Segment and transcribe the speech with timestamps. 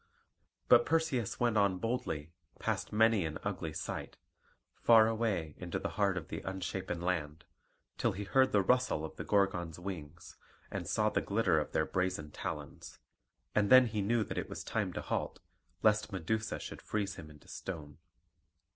[0.67, 4.17] But Perseus went on boldly, past many an ugly sight,
[4.81, 7.45] far away into the heart of the Unshapen Land,
[7.99, 10.37] till he heard the rustle of the Gorgons' wings
[10.71, 12.97] and saw the glitter of their brazen talons;
[13.53, 15.39] and then he knew that it was time to halt,
[15.83, 17.99] lest Medusa should freeze him into stone.